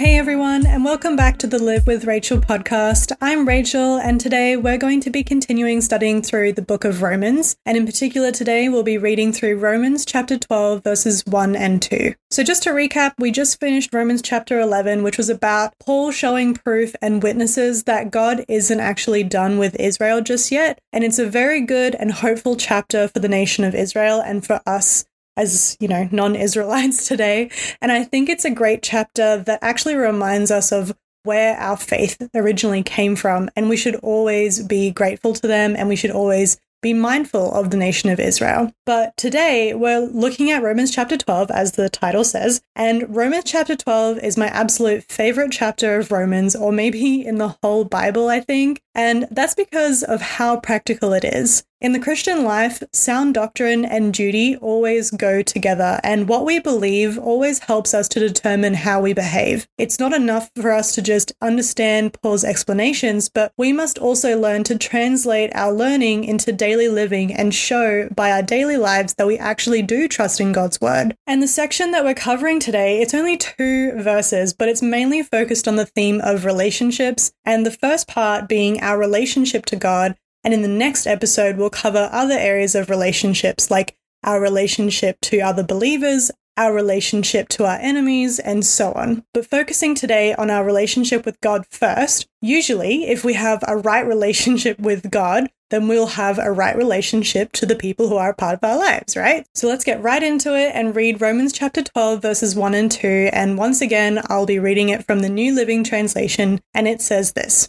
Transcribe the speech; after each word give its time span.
Hey 0.00 0.16
everyone, 0.16 0.64
and 0.64 0.84
welcome 0.84 1.16
back 1.16 1.38
to 1.38 1.48
the 1.48 1.60
Live 1.60 1.88
with 1.88 2.04
Rachel 2.04 2.38
podcast. 2.38 3.10
I'm 3.20 3.48
Rachel, 3.48 3.96
and 3.96 4.20
today 4.20 4.56
we're 4.56 4.78
going 4.78 5.00
to 5.00 5.10
be 5.10 5.24
continuing 5.24 5.80
studying 5.80 6.22
through 6.22 6.52
the 6.52 6.62
book 6.62 6.84
of 6.84 7.02
Romans. 7.02 7.56
And 7.66 7.76
in 7.76 7.84
particular, 7.84 8.30
today 8.30 8.68
we'll 8.68 8.84
be 8.84 8.96
reading 8.96 9.32
through 9.32 9.58
Romans 9.58 10.04
chapter 10.04 10.38
12, 10.38 10.84
verses 10.84 11.26
1 11.26 11.56
and 11.56 11.82
2. 11.82 12.14
So, 12.30 12.44
just 12.44 12.62
to 12.62 12.70
recap, 12.70 13.14
we 13.18 13.32
just 13.32 13.58
finished 13.58 13.92
Romans 13.92 14.22
chapter 14.22 14.60
11, 14.60 15.02
which 15.02 15.18
was 15.18 15.28
about 15.28 15.74
Paul 15.80 16.12
showing 16.12 16.54
proof 16.54 16.94
and 17.02 17.20
witnesses 17.20 17.82
that 17.82 18.12
God 18.12 18.44
isn't 18.46 18.78
actually 18.78 19.24
done 19.24 19.58
with 19.58 19.74
Israel 19.80 20.20
just 20.20 20.52
yet. 20.52 20.80
And 20.92 21.02
it's 21.02 21.18
a 21.18 21.28
very 21.28 21.60
good 21.60 21.96
and 21.96 22.12
hopeful 22.12 22.54
chapter 22.54 23.08
for 23.08 23.18
the 23.18 23.28
nation 23.28 23.64
of 23.64 23.74
Israel 23.74 24.20
and 24.20 24.46
for 24.46 24.60
us 24.64 25.06
as, 25.38 25.76
you 25.80 25.88
know, 25.88 26.08
non 26.12 26.36
Israelites 26.36 27.08
today. 27.08 27.50
And 27.80 27.90
I 27.90 28.04
think 28.04 28.28
it's 28.28 28.44
a 28.44 28.50
great 28.50 28.82
chapter 28.82 29.38
that 29.38 29.60
actually 29.62 29.94
reminds 29.94 30.50
us 30.50 30.72
of 30.72 30.94
where 31.24 31.56
our 31.56 31.76
faith 31.76 32.16
originally 32.34 32.82
came 32.82 33.16
from. 33.16 33.48
And 33.56 33.68
we 33.68 33.76
should 33.76 33.96
always 33.96 34.62
be 34.62 34.90
grateful 34.90 35.32
to 35.34 35.46
them 35.46 35.76
and 35.76 35.88
we 35.88 35.96
should 35.96 36.10
always 36.10 36.58
be 36.80 36.92
mindful 36.92 37.52
of 37.54 37.70
the 37.70 37.76
nation 37.76 38.08
of 38.10 38.20
Israel. 38.20 38.72
But 38.86 39.16
today 39.16 39.74
we're 39.74 40.00
looking 40.00 40.50
at 40.50 40.62
Romans 40.62 40.94
chapter 40.94 41.16
12, 41.16 41.50
as 41.50 41.72
the 41.72 41.88
title 41.88 42.24
says. 42.24 42.60
And 42.76 43.14
Romans 43.14 43.44
chapter 43.46 43.74
12 43.74 44.18
is 44.18 44.36
my 44.36 44.46
absolute 44.48 45.04
favorite 45.10 45.50
chapter 45.50 45.98
of 45.98 46.12
Romans, 46.12 46.54
or 46.54 46.70
maybe 46.70 47.24
in 47.24 47.38
the 47.38 47.56
whole 47.62 47.84
Bible, 47.84 48.28
I 48.28 48.40
think. 48.40 48.80
And 48.98 49.28
that's 49.30 49.54
because 49.54 50.02
of 50.02 50.20
how 50.20 50.58
practical 50.58 51.12
it 51.12 51.24
is. 51.24 51.62
In 51.80 51.92
the 51.92 52.00
Christian 52.00 52.42
life, 52.42 52.82
sound 52.92 53.34
doctrine 53.34 53.84
and 53.84 54.12
duty 54.12 54.56
always 54.56 55.12
go 55.12 55.42
together, 55.42 56.00
and 56.02 56.28
what 56.28 56.44
we 56.44 56.58
believe 56.58 57.16
always 57.16 57.60
helps 57.60 57.94
us 57.94 58.08
to 58.08 58.18
determine 58.18 58.74
how 58.74 59.00
we 59.00 59.12
behave. 59.12 59.68
It's 59.78 60.00
not 60.00 60.12
enough 60.12 60.50
for 60.56 60.72
us 60.72 60.92
to 60.96 61.02
just 61.02 61.32
understand 61.40 62.20
Paul's 62.20 62.42
explanations, 62.42 63.28
but 63.28 63.52
we 63.56 63.72
must 63.72 63.96
also 63.96 64.36
learn 64.36 64.64
to 64.64 64.76
translate 64.76 65.54
our 65.54 65.72
learning 65.72 66.24
into 66.24 66.50
daily 66.50 66.88
living 66.88 67.32
and 67.32 67.54
show 67.54 68.08
by 68.08 68.32
our 68.32 68.42
daily 68.42 68.76
lives 68.76 69.14
that 69.14 69.28
we 69.28 69.38
actually 69.38 69.82
do 69.82 70.08
trust 70.08 70.40
in 70.40 70.50
God's 70.50 70.80
word. 70.80 71.14
And 71.28 71.40
the 71.40 71.46
section 71.46 71.92
that 71.92 72.04
we're 72.04 72.14
covering 72.14 72.58
today, 72.58 73.00
it's 73.00 73.14
only 73.14 73.36
two 73.36 73.92
verses, 73.92 74.52
but 74.52 74.68
it's 74.68 74.82
mainly 74.82 75.22
focused 75.22 75.68
on 75.68 75.76
the 75.76 75.86
theme 75.86 76.20
of 76.24 76.44
relationships, 76.44 77.30
and 77.44 77.64
the 77.64 77.70
first 77.70 78.08
part 78.08 78.48
being 78.48 78.80
our 78.88 78.98
relationship 78.98 79.66
to 79.66 79.76
God 79.76 80.16
and 80.44 80.54
in 80.54 80.62
the 80.62 80.68
next 80.68 81.06
episode, 81.06 81.56
we'll 81.56 81.70
cover 81.70 82.08
other 82.12 82.38
areas 82.38 82.74
of 82.74 82.90
relationships 82.90 83.70
like 83.70 83.96
our 84.24 84.40
relationship 84.40 85.20
to 85.22 85.40
other 85.40 85.62
believers, 85.62 86.30
our 86.56 86.72
relationship 86.72 87.48
to 87.50 87.66
our 87.66 87.78
enemies, 87.80 88.38
and 88.38 88.64
so 88.64 88.92
on. 88.92 89.24
But 89.34 89.46
focusing 89.46 89.94
today 89.94 90.34
on 90.34 90.50
our 90.50 90.64
relationship 90.64 91.26
with 91.26 91.40
God 91.40 91.66
first, 91.70 92.26
usually, 92.40 93.04
if 93.04 93.24
we 93.24 93.34
have 93.34 93.62
a 93.66 93.76
right 93.76 94.06
relationship 94.06 94.78
with 94.80 95.10
God, 95.10 95.48
then 95.70 95.86
we'll 95.86 96.06
have 96.06 96.38
a 96.38 96.50
right 96.50 96.76
relationship 96.76 97.52
to 97.52 97.66
the 97.66 97.76
people 97.76 98.08
who 98.08 98.16
are 98.16 98.30
a 98.30 98.34
part 98.34 98.54
of 98.54 98.64
our 98.64 98.78
lives, 98.78 99.18
right? 99.18 99.46
So 99.54 99.68
let's 99.68 99.84
get 99.84 100.02
right 100.02 100.22
into 100.22 100.56
it 100.56 100.72
and 100.74 100.96
read 100.96 101.20
Romans 101.20 101.52
chapter 101.52 101.82
12, 101.82 102.22
verses 102.22 102.56
1 102.56 102.74
and 102.74 102.90
2. 102.90 103.28
And 103.34 103.58
once 103.58 103.82
again, 103.82 104.22
I'll 104.30 104.46
be 104.46 104.58
reading 104.58 104.88
it 104.88 105.04
from 105.04 105.20
the 105.20 105.28
New 105.28 105.54
Living 105.54 105.84
Translation, 105.84 106.60
and 106.72 106.88
it 106.88 107.02
says 107.02 107.32
this. 107.32 107.68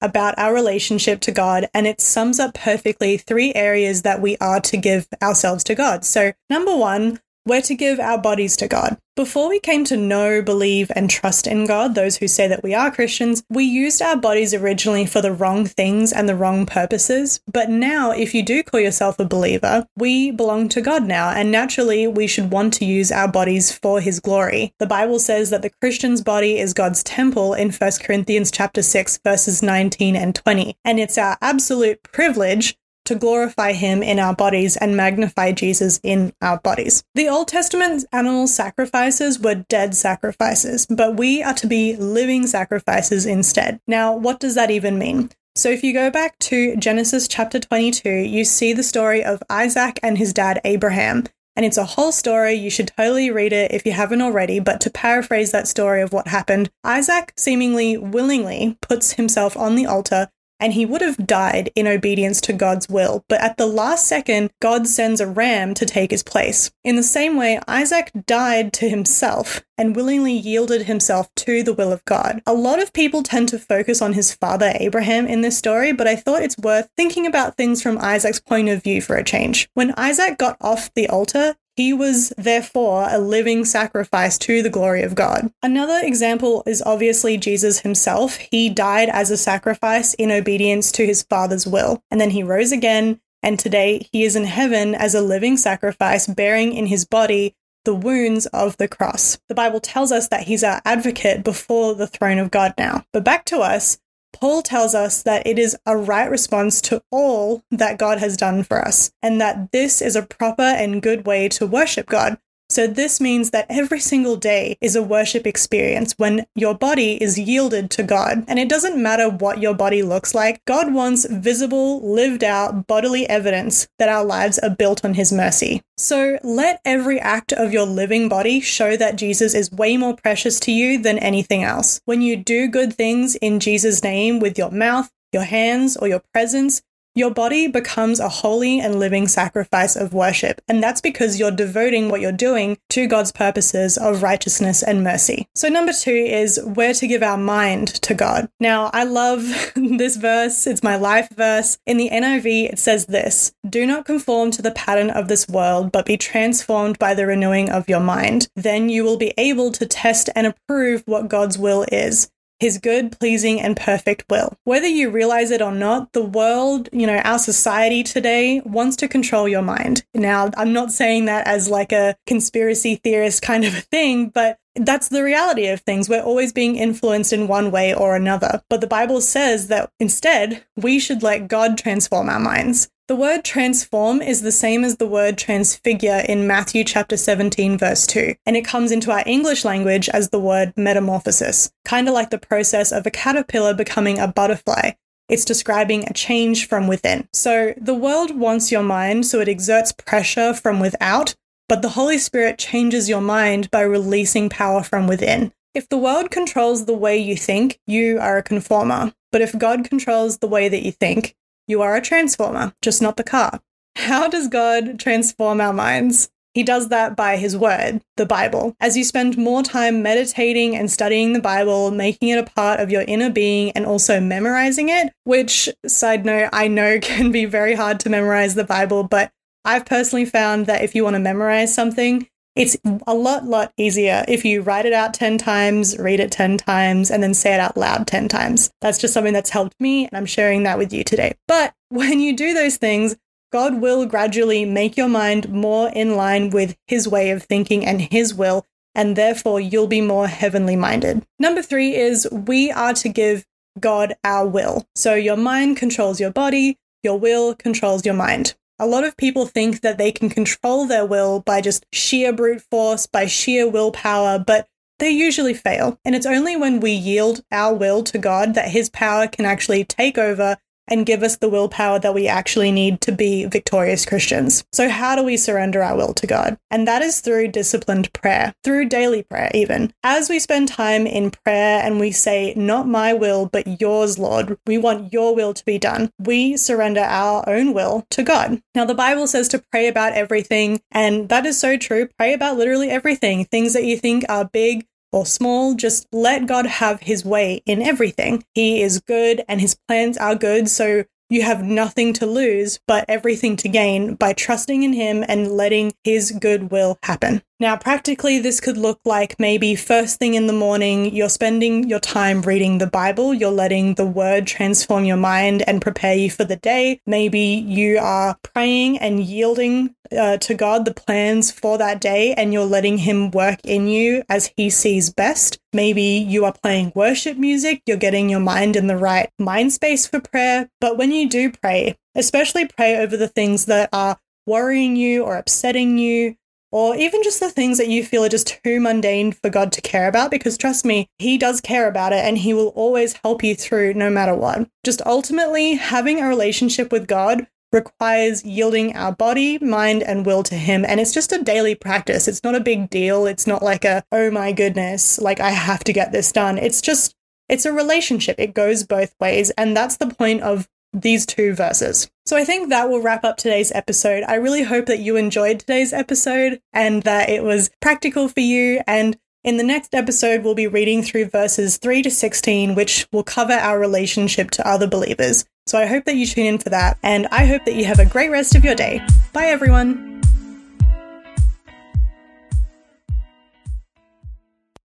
about 0.00 0.38
our 0.38 0.54
relationship 0.54 1.20
to 1.22 1.32
God, 1.32 1.68
and 1.72 1.86
it 1.86 2.00
sums 2.00 2.38
up 2.38 2.54
perfectly 2.54 3.16
three 3.16 3.54
areas 3.54 4.02
that 4.02 4.20
we 4.20 4.36
are 4.38 4.60
to 4.60 4.76
give 4.76 5.08
ourselves 5.22 5.64
to 5.64 5.74
God. 5.74 6.04
So, 6.04 6.32
number 6.50 6.76
one, 6.76 7.20
we're 7.46 7.62
to 7.62 7.74
give 7.74 7.98
our 7.98 8.18
bodies 8.18 8.56
to 8.58 8.68
God. 8.68 8.98
Before 9.16 9.48
we 9.48 9.60
came 9.60 9.82
to 9.84 9.96
know, 9.96 10.42
believe, 10.42 10.92
and 10.94 11.08
trust 11.08 11.46
in 11.46 11.64
God, 11.64 11.94
those 11.94 12.18
who 12.18 12.28
say 12.28 12.48
that 12.48 12.62
we 12.62 12.74
are 12.74 12.90
Christians, 12.90 13.42
we 13.48 13.64
used 13.64 14.02
our 14.02 14.14
bodies 14.14 14.52
originally 14.52 15.06
for 15.06 15.22
the 15.22 15.32
wrong 15.32 15.64
things 15.64 16.12
and 16.12 16.28
the 16.28 16.36
wrong 16.36 16.66
purposes. 16.66 17.40
But 17.50 17.70
now, 17.70 18.10
if 18.10 18.34
you 18.34 18.42
do 18.42 18.62
call 18.62 18.80
yourself 18.80 19.18
a 19.18 19.24
believer, 19.24 19.86
we 19.96 20.32
belong 20.32 20.68
to 20.68 20.82
God 20.82 21.04
now, 21.04 21.30
and 21.30 21.50
naturally, 21.50 22.06
we 22.06 22.26
should 22.26 22.50
want 22.50 22.74
to 22.74 22.84
use 22.84 23.10
our 23.10 23.26
bodies 23.26 23.72
for 23.72 24.02
His 24.02 24.20
glory. 24.20 24.74
The 24.80 24.86
Bible 24.86 25.18
says 25.18 25.48
that 25.48 25.62
the 25.62 25.72
Christian's 25.80 26.20
body 26.20 26.58
is 26.58 26.74
God's 26.74 27.02
temple 27.02 27.54
in 27.54 27.72
1 27.72 27.90
Corinthians 28.02 28.50
chapter 28.50 28.82
6, 28.82 29.20
verses 29.24 29.62
19 29.62 30.14
and 30.14 30.34
20. 30.34 30.76
And 30.84 31.00
it's 31.00 31.16
our 31.16 31.38
absolute 31.40 32.02
privilege 32.02 32.76
to 33.06 33.14
glorify 33.14 33.72
him 33.72 34.02
in 34.02 34.18
our 34.18 34.34
bodies 34.34 34.76
and 34.76 34.96
magnify 34.96 35.52
Jesus 35.52 35.98
in 36.02 36.32
our 36.42 36.58
bodies. 36.58 37.04
The 37.14 37.28
Old 37.28 37.48
Testament 37.48 38.04
animal 38.12 38.46
sacrifices 38.46 39.38
were 39.38 39.64
dead 39.68 39.94
sacrifices, 39.94 40.86
but 40.86 41.16
we 41.16 41.42
are 41.42 41.54
to 41.54 41.66
be 41.66 41.96
living 41.96 42.46
sacrifices 42.46 43.26
instead. 43.26 43.80
Now, 43.86 44.14
what 44.14 44.40
does 44.40 44.54
that 44.54 44.70
even 44.70 44.98
mean? 44.98 45.30
So, 45.54 45.70
if 45.70 45.82
you 45.82 45.94
go 45.94 46.10
back 46.10 46.38
to 46.40 46.76
Genesis 46.76 47.26
chapter 47.26 47.58
22, 47.58 48.10
you 48.10 48.44
see 48.44 48.74
the 48.74 48.82
story 48.82 49.24
of 49.24 49.42
Isaac 49.48 49.98
and 50.02 50.18
his 50.18 50.34
dad 50.34 50.60
Abraham. 50.64 51.24
And 51.56 51.64
it's 51.64 51.78
a 51.78 51.84
whole 51.84 52.12
story. 52.12 52.52
You 52.52 52.68
should 52.68 52.88
totally 52.88 53.30
read 53.30 53.54
it 53.54 53.72
if 53.72 53.86
you 53.86 53.92
haven't 53.92 54.20
already. 54.20 54.60
But 54.60 54.82
to 54.82 54.90
paraphrase 54.90 55.52
that 55.52 55.66
story 55.66 56.02
of 56.02 56.12
what 56.12 56.28
happened, 56.28 56.68
Isaac 56.84 57.32
seemingly 57.38 57.96
willingly 57.96 58.76
puts 58.82 59.12
himself 59.12 59.56
on 59.56 59.74
the 59.74 59.86
altar 59.86 60.28
and 60.60 60.72
he 60.72 60.86
would 60.86 61.00
have 61.00 61.26
died 61.26 61.70
in 61.74 61.86
obedience 61.86 62.40
to 62.42 62.52
God's 62.52 62.88
will. 62.88 63.24
But 63.28 63.40
at 63.40 63.56
the 63.56 63.66
last 63.66 64.06
second, 64.06 64.50
God 64.60 64.86
sends 64.86 65.20
a 65.20 65.26
ram 65.26 65.74
to 65.74 65.86
take 65.86 66.10
his 66.10 66.22
place. 66.22 66.70
In 66.84 66.96
the 66.96 67.02
same 67.02 67.36
way, 67.36 67.60
Isaac 67.68 68.10
died 68.26 68.72
to 68.74 68.88
himself 68.88 69.64
and 69.78 69.94
willingly 69.94 70.32
yielded 70.32 70.82
himself 70.82 71.28
to 71.34 71.62
the 71.62 71.74
will 71.74 71.92
of 71.92 72.04
God. 72.04 72.40
A 72.46 72.54
lot 72.54 72.82
of 72.82 72.92
people 72.92 73.22
tend 73.22 73.48
to 73.50 73.58
focus 73.58 74.00
on 74.00 74.14
his 74.14 74.34
father 74.34 74.72
Abraham 74.76 75.26
in 75.26 75.42
this 75.42 75.58
story, 75.58 75.92
but 75.92 76.06
I 76.06 76.16
thought 76.16 76.42
it's 76.42 76.58
worth 76.58 76.88
thinking 76.96 77.26
about 77.26 77.56
things 77.56 77.82
from 77.82 77.98
Isaac's 77.98 78.40
point 78.40 78.68
of 78.68 78.82
view 78.82 79.02
for 79.02 79.16
a 79.16 79.24
change. 79.24 79.68
When 79.74 79.94
Isaac 79.96 80.38
got 80.38 80.56
off 80.60 80.92
the 80.94 81.08
altar, 81.08 81.56
he 81.76 81.92
was 81.92 82.32
therefore 82.38 83.06
a 83.08 83.18
living 83.18 83.64
sacrifice 83.64 84.38
to 84.38 84.62
the 84.62 84.70
glory 84.70 85.02
of 85.02 85.14
God. 85.14 85.52
Another 85.62 86.00
example 86.02 86.62
is 86.66 86.82
obviously 86.82 87.36
Jesus 87.36 87.80
himself. 87.80 88.36
He 88.36 88.68
died 88.70 89.10
as 89.10 89.30
a 89.30 89.36
sacrifice 89.36 90.14
in 90.14 90.32
obedience 90.32 90.90
to 90.92 91.06
his 91.06 91.22
Father's 91.22 91.66
will, 91.66 92.02
and 92.10 92.20
then 92.20 92.30
he 92.30 92.42
rose 92.42 92.72
again, 92.72 93.20
and 93.42 93.58
today 93.58 94.08
he 94.10 94.24
is 94.24 94.34
in 94.34 94.44
heaven 94.44 94.94
as 94.94 95.14
a 95.14 95.20
living 95.20 95.56
sacrifice, 95.56 96.26
bearing 96.26 96.72
in 96.72 96.86
his 96.86 97.04
body 97.04 97.54
the 97.84 97.94
wounds 97.94 98.46
of 98.46 98.76
the 98.78 98.88
cross. 98.88 99.38
The 99.48 99.54
Bible 99.54 99.78
tells 99.78 100.10
us 100.10 100.28
that 100.28 100.44
he's 100.44 100.64
our 100.64 100.82
advocate 100.84 101.44
before 101.44 101.94
the 101.94 102.08
throne 102.08 102.38
of 102.38 102.50
God 102.50 102.74
now. 102.76 103.04
But 103.12 103.22
back 103.22 103.44
to 103.46 103.58
us, 103.58 103.98
Paul 104.40 104.60
tells 104.60 104.94
us 104.94 105.22
that 105.22 105.46
it 105.46 105.58
is 105.58 105.76
a 105.86 105.96
right 105.96 106.30
response 106.30 106.82
to 106.82 107.02
all 107.10 107.62
that 107.70 107.98
God 107.98 108.18
has 108.18 108.36
done 108.36 108.64
for 108.64 108.86
us, 108.86 109.10
and 109.22 109.40
that 109.40 109.72
this 109.72 110.02
is 110.02 110.14
a 110.14 110.22
proper 110.22 110.62
and 110.62 111.00
good 111.00 111.26
way 111.26 111.48
to 111.50 111.66
worship 111.66 112.06
God. 112.06 112.38
So, 112.76 112.86
this 112.86 113.22
means 113.22 113.52
that 113.52 113.64
every 113.70 114.00
single 114.00 114.36
day 114.36 114.76
is 114.82 114.94
a 114.94 115.02
worship 115.02 115.46
experience 115.46 116.12
when 116.18 116.44
your 116.54 116.74
body 116.74 117.16
is 117.22 117.38
yielded 117.38 117.90
to 117.92 118.02
God. 118.02 118.44
And 118.46 118.58
it 118.58 118.68
doesn't 118.68 119.02
matter 119.02 119.30
what 119.30 119.62
your 119.62 119.72
body 119.72 120.02
looks 120.02 120.34
like, 120.34 120.62
God 120.66 120.92
wants 120.92 121.24
visible, 121.24 122.06
lived 122.06 122.44
out 122.44 122.86
bodily 122.86 123.26
evidence 123.30 123.88
that 123.98 124.10
our 124.10 124.26
lives 124.26 124.58
are 124.58 124.68
built 124.68 125.06
on 125.06 125.14
His 125.14 125.32
mercy. 125.32 125.80
So, 125.96 126.38
let 126.42 126.82
every 126.84 127.18
act 127.18 127.50
of 127.50 127.72
your 127.72 127.86
living 127.86 128.28
body 128.28 128.60
show 128.60 128.94
that 128.98 129.16
Jesus 129.16 129.54
is 129.54 129.72
way 129.72 129.96
more 129.96 130.14
precious 130.14 130.60
to 130.60 130.70
you 130.70 131.00
than 131.00 131.18
anything 131.18 131.64
else. 131.64 132.02
When 132.04 132.20
you 132.20 132.36
do 132.36 132.68
good 132.68 132.92
things 132.92 133.36
in 133.36 133.58
Jesus' 133.58 134.02
name 134.02 134.38
with 134.38 134.58
your 134.58 134.70
mouth, 134.70 135.10
your 135.32 135.44
hands, 135.44 135.96
or 135.96 136.08
your 136.08 136.22
presence, 136.34 136.82
your 137.16 137.30
body 137.30 137.66
becomes 137.66 138.20
a 138.20 138.28
holy 138.28 138.78
and 138.78 139.00
living 139.00 139.26
sacrifice 139.26 139.96
of 139.96 140.12
worship, 140.12 140.60
and 140.68 140.82
that's 140.82 141.00
because 141.00 141.40
you're 141.40 141.50
devoting 141.50 142.10
what 142.10 142.20
you're 142.20 142.30
doing 142.30 142.76
to 142.90 143.08
God's 143.08 143.32
purposes 143.32 143.96
of 143.96 144.22
righteousness 144.22 144.82
and 144.82 145.02
mercy. 145.02 145.48
So, 145.54 145.68
number 145.68 145.94
two 145.94 146.12
is 146.12 146.60
where 146.62 146.92
to 146.92 147.06
give 147.06 147.22
our 147.22 147.38
mind 147.38 147.88
to 148.02 148.14
God. 148.14 148.50
Now, 148.60 148.90
I 148.92 149.04
love 149.04 149.72
this 149.74 150.16
verse, 150.16 150.66
it's 150.66 150.82
my 150.82 150.96
life 150.96 151.30
verse. 151.30 151.78
In 151.86 151.96
the 151.96 152.10
NIV, 152.10 152.72
it 152.72 152.78
says 152.78 153.06
this 153.06 153.52
Do 153.68 153.86
not 153.86 154.04
conform 154.04 154.50
to 154.52 154.62
the 154.62 154.70
pattern 154.70 155.08
of 155.08 155.28
this 155.28 155.48
world, 155.48 155.90
but 155.90 156.04
be 156.04 156.18
transformed 156.18 156.98
by 156.98 157.14
the 157.14 157.26
renewing 157.26 157.70
of 157.70 157.88
your 157.88 158.00
mind. 158.00 158.48
Then 158.54 158.90
you 158.90 159.04
will 159.04 159.16
be 159.16 159.32
able 159.38 159.72
to 159.72 159.86
test 159.86 160.28
and 160.36 160.46
approve 160.46 161.02
what 161.06 161.28
God's 161.28 161.56
will 161.56 161.86
is 161.90 162.28
his 162.58 162.78
good, 162.78 163.18
pleasing, 163.18 163.60
and 163.60 163.76
perfect 163.76 164.24
will. 164.30 164.56
Whether 164.64 164.86
you 164.86 165.10
realize 165.10 165.50
it 165.50 165.62
or 165.62 165.72
not, 165.72 166.12
the 166.12 166.24
world, 166.24 166.88
you 166.92 167.06
know, 167.06 167.18
our 167.18 167.38
society 167.38 168.02
today 168.02 168.60
wants 168.64 168.96
to 168.96 169.08
control 169.08 169.48
your 169.48 169.62
mind. 169.62 170.04
Now, 170.14 170.50
I'm 170.56 170.72
not 170.72 170.92
saying 170.92 171.26
that 171.26 171.46
as 171.46 171.68
like 171.68 171.92
a 171.92 172.16
conspiracy 172.26 172.96
theorist 172.96 173.42
kind 173.42 173.64
of 173.64 173.74
a 173.74 173.80
thing, 173.80 174.28
but 174.28 174.58
that's 174.74 175.08
the 175.08 175.24
reality 175.24 175.66
of 175.68 175.80
things. 175.80 176.08
We're 176.08 176.22
always 176.22 176.52
being 176.52 176.76
influenced 176.76 177.32
in 177.32 177.48
one 177.48 177.70
way 177.70 177.94
or 177.94 178.14
another. 178.14 178.62
But 178.68 178.80
the 178.80 178.86
Bible 178.86 179.20
says 179.20 179.68
that 179.68 179.90
instead, 179.98 180.64
we 180.76 180.98
should 180.98 181.22
let 181.22 181.48
God 181.48 181.78
transform 181.78 182.28
our 182.28 182.40
minds. 182.40 182.88
The 183.08 183.14
word 183.14 183.44
transform 183.44 184.20
is 184.20 184.42
the 184.42 184.50
same 184.50 184.82
as 184.82 184.96
the 184.96 185.06
word 185.06 185.38
transfigure 185.38 186.24
in 186.28 186.48
Matthew 186.48 186.82
chapter 186.82 187.16
17 187.16 187.78
verse 187.78 188.04
2, 188.04 188.34
and 188.44 188.56
it 188.56 188.64
comes 188.64 188.90
into 188.90 189.12
our 189.12 189.22
English 189.24 189.64
language 189.64 190.08
as 190.08 190.30
the 190.30 190.40
word 190.40 190.72
metamorphosis, 190.76 191.70
kind 191.84 192.08
of 192.08 192.14
like 192.14 192.30
the 192.30 192.38
process 192.38 192.90
of 192.90 193.06
a 193.06 193.12
caterpillar 193.12 193.74
becoming 193.74 194.18
a 194.18 194.26
butterfly. 194.26 194.90
It's 195.28 195.44
describing 195.44 196.02
a 196.02 196.12
change 196.12 196.66
from 196.66 196.88
within. 196.88 197.28
So 197.32 197.74
the 197.76 197.94
world 197.94 198.36
wants 198.36 198.72
your 198.72 198.82
mind, 198.82 199.24
so 199.24 199.38
it 199.38 199.48
exerts 199.48 199.92
pressure 199.92 200.52
from 200.52 200.80
without, 200.80 201.36
but 201.68 201.82
the 201.82 201.90
Holy 201.90 202.18
Spirit 202.18 202.58
changes 202.58 203.08
your 203.08 203.20
mind 203.20 203.70
by 203.70 203.82
releasing 203.82 204.48
power 204.48 204.82
from 204.82 205.06
within. 205.06 205.52
If 205.74 205.88
the 205.88 205.98
world 205.98 206.32
controls 206.32 206.86
the 206.86 206.94
way 206.94 207.16
you 207.16 207.36
think, 207.36 207.78
you 207.86 208.18
are 208.18 208.38
a 208.38 208.42
conformer. 208.42 209.12
But 209.30 209.42
if 209.42 209.56
God 209.56 209.84
controls 209.84 210.38
the 210.38 210.48
way 210.48 210.68
that 210.68 210.82
you 210.84 210.90
think, 210.90 211.36
you 211.66 211.82
are 211.82 211.96
a 211.96 212.00
transformer, 212.00 212.74
just 212.82 213.02
not 213.02 213.16
the 213.16 213.24
car. 213.24 213.60
How 213.96 214.28
does 214.28 214.48
God 214.48 214.98
transform 214.98 215.60
our 215.60 215.72
minds? 215.72 216.28
He 216.54 216.62
does 216.62 216.88
that 216.88 217.16
by 217.16 217.36
his 217.36 217.54
word, 217.54 218.00
the 218.16 218.24
Bible. 218.24 218.74
As 218.80 218.96
you 218.96 219.04
spend 219.04 219.36
more 219.36 219.62
time 219.62 220.02
meditating 220.02 220.74
and 220.74 220.90
studying 220.90 221.34
the 221.34 221.40
Bible, 221.40 221.90
making 221.90 222.30
it 222.30 222.38
a 222.38 222.50
part 222.50 222.80
of 222.80 222.90
your 222.90 223.02
inner 223.02 223.28
being 223.28 223.72
and 223.72 223.84
also 223.84 224.20
memorizing 224.20 224.88
it, 224.88 225.12
which, 225.24 225.68
side 225.86 226.24
note, 226.24 226.48
I 226.54 226.68
know 226.68 226.98
can 227.02 227.30
be 227.30 227.44
very 227.44 227.74
hard 227.74 228.00
to 228.00 228.08
memorize 228.08 228.54
the 228.54 228.64
Bible, 228.64 229.02
but 229.02 229.30
I've 229.66 229.84
personally 229.84 230.24
found 230.24 230.64
that 230.66 230.82
if 230.82 230.94
you 230.94 231.04
want 231.04 231.14
to 231.14 231.20
memorize 231.20 231.74
something, 231.74 232.26
it's 232.56 232.76
a 233.06 233.14
lot, 233.14 233.44
lot 233.44 233.72
easier 233.76 234.24
if 234.26 234.44
you 234.44 234.62
write 234.62 234.86
it 234.86 234.94
out 234.94 235.12
10 235.12 235.36
times, 235.36 235.96
read 235.98 236.20
it 236.20 236.32
10 236.32 236.56
times, 236.56 237.10
and 237.10 237.22
then 237.22 237.34
say 237.34 237.54
it 237.54 237.60
out 237.60 237.76
loud 237.76 238.06
10 238.06 238.28
times. 238.28 238.70
That's 238.80 238.98
just 238.98 239.12
something 239.12 239.34
that's 239.34 239.50
helped 239.50 239.78
me, 239.78 240.06
and 240.06 240.16
I'm 240.16 240.26
sharing 240.26 240.62
that 240.62 240.78
with 240.78 240.92
you 240.92 241.04
today. 241.04 241.34
But 241.46 241.74
when 241.90 242.18
you 242.18 242.34
do 242.34 242.54
those 242.54 242.78
things, 242.78 243.16
God 243.52 243.80
will 243.80 244.06
gradually 244.06 244.64
make 244.64 244.96
your 244.96 245.08
mind 245.08 245.50
more 245.50 245.88
in 245.90 246.16
line 246.16 246.50
with 246.50 246.76
His 246.86 247.06
way 247.06 247.30
of 247.30 247.42
thinking 247.42 247.86
and 247.86 248.00
His 248.00 248.34
will, 248.34 248.66
and 248.94 249.16
therefore 249.16 249.60
you'll 249.60 249.86
be 249.86 250.00
more 250.00 250.26
heavenly 250.26 250.76
minded. 250.76 251.24
Number 251.38 251.62
three 251.62 251.94
is 251.94 252.26
we 252.32 252.72
are 252.72 252.94
to 252.94 253.08
give 253.08 253.44
God 253.78 254.14
our 254.24 254.46
will. 254.46 254.86
So 254.94 255.14
your 255.14 255.36
mind 255.36 255.76
controls 255.76 256.18
your 256.18 256.30
body, 256.30 256.78
your 257.02 257.18
will 257.18 257.54
controls 257.54 258.04
your 258.06 258.14
mind. 258.14 258.54
A 258.78 258.86
lot 258.86 259.04
of 259.04 259.16
people 259.16 259.46
think 259.46 259.80
that 259.80 259.96
they 259.96 260.12
can 260.12 260.28
control 260.28 260.86
their 260.86 261.06
will 261.06 261.40
by 261.40 261.60
just 261.60 261.86
sheer 261.92 262.32
brute 262.32 262.62
force, 262.70 263.06
by 263.06 263.26
sheer 263.26 263.68
willpower, 263.68 264.38
but 264.38 264.68
they 264.98 265.10
usually 265.10 265.54
fail. 265.54 265.98
And 266.04 266.14
it's 266.14 266.26
only 266.26 266.56
when 266.56 266.80
we 266.80 266.92
yield 266.92 267.42
our 267.50 267.74
will 267.74 268.02
to 268.04 268.18
God 268.18 268.54
that 268.54 268.70
His 268.70 268.90
power 268.90 269.26
can 269.26 269.44
actually 269.44 269.84
take 269.84 270.18
over 270.18 270.56
and 270.88 271.06
give 271.06 271.22
us 271.22 271.36
the 271.36 271.48
willpower 271.48 271.98
that 271.98 272.14
we 272.14 272.28
actually 272.28 272.72
need 272.72 273.00
to 273.02 273.12
be 273.12 273.44
victorious 273.44 274.04
Christians. 274.04 274.64
So, 274.72 274.88
how 274.88 275.16
do 275.16 275.22
we 275.22 275.36
surrender 275.36 275.82
our 275.82 275.96
will 275.96 276.14
to 276.14 276.26
God? 276.26 276.58
And 276.70 276.86
that 276.86 277.02
is 277.02 277.20
through 277.20 277.48
disciplined 277.48 278.12
prayer, 278.12 278.52
through 278.64 278.88
daily 278.88 279.22
prayer, 279.22 279.50
even. 279.54 279.92
As 280.02 280.28
we 280.28 280.38
spend 280.38 280.68
time 280.68 281.06
in 281.06 281.30
prayer 281.30 281.80
and 281.82 282.00
we 282.00 282.12
say, 282.12 282.54
Not 282.56 282.88
my 282.88 283.12
will, 283.12 283.46
but 283.46 283.80
yours, 283.80 284.18
Lord, 284.18 284.58
we 284.66 284.78
want 284.78 285.12
your 285.12 285.34
will 285.34 285.54
to 285.54 285.64
be 285.64 285.78
done, 285.78 286.10
we 286.18 286.56
surrender 286.56 287.00
our 287.00 287.48
own 287.48 287.72
will 287.72 288.06
to 288.10 288.22
God. 288.22 288.60
Now, 288.74 288.84
the 288.84 288.94
Bible 288.94 289.26
says 289.26 289.48
to 289.48 289.62
pray 289.70 289.88
about 289.88 290.12
everything, 290.12 290.80
and 290.90 291.28
that 291.28 291.46
is 291.46 291.58
so 291.58 291.76
true. 291.76 292.08
Pray 292.18 292.32
about 292.32 292.56
literally 292.56 292.90
everything, 292.90 293.44
things 293.44 293.72
that 293.72 293.84
you 293.84 293.96
think 293.96 294.24
are 294.28 294.44
big, 294.44 294.86
or 295.12 295.26
small, 295.26 295.74
just 295.74 296.06
let 296.12 296.46
God 296.46 296.66
have 296.66 297.00
his 297.00 297.24
way 297.24 297.62
in 297.66 297.82
everything. 297.82 298.44
He 298.54 298.82
is 298.82 299.00
good 299.00 299.42
and 299.48 299.60
his 299.60 299.76
plans 299.86 300.16
are 300.18 300.34
good. 300.34 300.68
So 300.68 301.04
you 301.28 301.42
have 301.42 301.64
nothing 301.64 302.12
to 302.14 302.26
lose, 302.26 302.78
but 302.86 303.04
everything 303.08 303.56
to 303.56 303.68
gain 303.68 304.14
by 304.14 304.32
trusting 304.32 304.84
in 304.84 304.92
him 304.92 305.24
and 305.26 305.50
letting 305.50 305.92
his 306.04 306.30
good 306.30 306.70
will 306.70 306.98
happen. 307.02 307.42
Now, 307.58 307.76
practically, 307.76 308.38
this 308.38 308.60
could 308.60 308.76
look 308.76 309.00
like 309.04 309.40
maybe 309.40 309.74
first 309.74 310.18
thing 310.18 310.34
in 310.34 310.46
the 310.46 310.52
morning, 310.52 311.14
you're 311.14 311.30
spending 311.30 311.88
your 311.88 312.00
time 312.00 312.42
reading 312.42 312.78
the 312.78 312.86
Bible, 312.86 313.32
you're 313.32 313.50
letting 313.50 313.94
the 313.94 314.06
word 314.06 314.46
transform 314.46 315.04
your 315.04 315.16
mind 315.16 315.64
and 315.66 315.80
prepare 315.80 316.14
you 316.14 316.30
for 316.30 316.44
the 316.44 316.56
day. 316.56 317.00
Maybe 317.06 317.40
you 317.40 317.98
are 317.98 318.36
praying 318.42 318.98
and 318.98 319.24
yielding 319.24 319.95
uh, 320.12 320.36
to 320.38 320.54
God 320.54 320.84
the 320.84 320.94
plans 320.94 321.50
for 321.50 321.78
that 321.78 322.00
day 322.00 322.34
and 322.34 322.52
you're 322.52 322.64
letting 322.64 322.98
Him 322.98 323.30
work 323.30 323.60
in 323.64 323.86
you 323.86 324.22
as 324.28 324.52
He 324.56 324.70
sees 324.70 325.10
best. 325.10 325.58
Maybe 325.72 326.02
you 326.02 326.44
are 326.44 326.52
playing 326.52 326.92
worship 326.94 327.36
music, 327.36 327.82
you're 327.86 327.96
getting 327.96 328.28
your 328.28 328.40
mind 328.40 328.76
in 328.76 328.86
the 328.86 328.96
right 328.96 329.30
mind 329.38 329.72
space 329.72 330.06
for 330.06 330.20
prayer. 330.20 330.68
But 330.80 330.96
when 330.96 331.12
you 331.12 331.28
do 331.28 331.50
pray, 331.50 331.96
especially 332.14 332.66
pray 332.66 332.96
over 332.96 333.16
the 333.16 333.28
things 333.28 333.66
that 333.66 333.88
are 333.92 334.18
worrying 334.46 334.96
you 334.96 335.24
or 335.24 335.36
upsetting 335.36 335.98
you 335.98 336.36
or 336.72 336.96
even 336.96 337.22
just 337.22 337.40
the 337.40 337.50
things 337.50 337.78
that 337.78 337.88
you 337.88 338.04
feel 338.04 338.24
are 338.24 338.28
just 338.28 338.58
too 338.62 338.80
mundane 338.80 339.32
for 339.32 339.48
God 339.48 339.72
to 339.72 339.80
care 339.80 340.08
about, 340.08 340.30
because 340.30 340.58
trust 340.58 340.84
me, 340.84 341.08
He 341.18 341.38
does 341.38 341.60
care 341.60 341.88
about 341.88 342.12
it 342.12 342.24
and 342.24 342.36
He 342.38 342.52
will 342.52 342.68
always 342.68 343.14
help 343.24 343.42
you 343.42 343.54
through 343.54 343.94
no 343.94 344.10
matter 344.10 344.34
what. 344.34 344.68
Just 344.84 345.00
ultimately, 345.06 345.74
having 345.74 346.20
a 346.20 346.28
relationship 346.28 346.92
with 346.92 347.06
God 347.06 347.46
requires 347.72 348.44
yielding 348.44 348.96
our 348.96 349.12
body, 349.12 349.58
mind, 349.58 350.02
and 350.02 350.24
will 350.24 350.42
to 350.44 350.54
Him. 350.54 350.84
And 350.86 351.00
it's 351.00 351.12
just 351.12 351.32
a 351.32 351.42
daily 351.42 351.74
practice. 351.74 352.28
It's 352.28 352.44
not 352.44 352.54
a 352.54 352.60
big 352.60 352.90
deal. 352.90 353.26
It's 353.26 353.46
not 353.46 353.62
like 353.62 353.84
a, 353.84 354.04
oh 354.12 354.30
my 354.30 354.52
goodness, 354.52 355.18
like 355.18 355.40
I 355.40 355.50
have 355.50 355.84
to 355.84 355.92
get 355.92 356.12
this 356.12 356.32
done. 356.32 356.58
It's 356.58 356.80
just, 356.80 357.14
it's 357.48 357.66
a 357.66 357.72
relationship. 357.72 358.36
It 358.38 358.54
goes 358.54 358.84
both 358.84 359.14
ways. 359.20 359.50
And 359.50 359.76
that's 359.76 359.96
the 359.96 360.06
point 360.08 360.42
of 360.42 360.68
these 360.92 361.26
two 361.26 361.54
verses. 361.54 362.10
So 362.24 362.36
I 362.36 362.44
think 362.44 362.68
that 362.68 362.88
will 362.88 363.02
wrap 363.02 363.24
up 363.24 363.36
today's 363.36 363.72
episode. 363.72 364.24
I 364.24 364.36
really 364.36 364.62
hope 364.62 364.86
that 364.86 365.00
you 365.00 365.16
enjoyed 365.16 365.60
today's 365.60 365.92
episode 365.92 366.60
and 366.72 367.02
that 367.02 367.28
it 367.28 367.42
was 367.42 367.70
practical 367.80 368.28
for 368.28 368.40
you. 368.40 368.80
And 368.86 369.16
in 369.44 369.58
the 369.58 369.62
next 369.62 369.94
episode, 369.94 370.42
we'll 370.42 370.54
be 370.54 370.66
reading 370.66 371.02
through 371.02 371.26
verses 371.26 371.76
3 371.76 372.02
to 372.02 372.10
16, 372.10 372.74
which 372.74 373.06
will 373.12 373.22
cover 373.22 373.52
our 373.52 373.78
relationship 373.78 374.50
to 374.52 374.66
other 374.66 374.88
believers. 374.88 375.44
So 375.66 375.78
I 375.78 375.86
hope 375.86 376.04
that 376.04 376.14
you 376.14 376.26
tune 376.26 376.46
in 376.46 376.58
for 376.58 376.70
that. 376.70 376.96
And 377.02 377.26
I 377.32 377.44
hope 377.44 377.64
that 377.64 377.74
you 377.74 377.84
have 377.86 377.98
a 377.98 378.06
great 378.06 378.30
rest 378.30 378.54
of 378.54 378.64
your 378.64 378.76
day. 378.76 379.04
Bye, 379.32 379.46
everyone. 379.46 380.15